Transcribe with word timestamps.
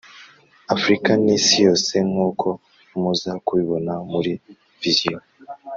Africa 0.75 1.11
n,isi 1.23 1.57
yose 1.65 1.93
nk,uko 2.09 2.47
muza 2.99 3.31
kubibona 3.45 3.93
muri 4.11 4.31
visiyo, 4.81 5.19